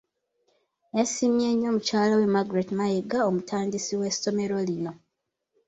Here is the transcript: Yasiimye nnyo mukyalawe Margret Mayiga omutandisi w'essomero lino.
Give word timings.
Yasiimye 0.97 1.47
nnyo 1.53 1.69
mukyalawe 1.75 2.25
Margret 2.35 2.69
Mayiga 2.77 3.17
omutandisi 3.29 3.93
w'essomero 3.99 4.55
lino. 4.67 4.91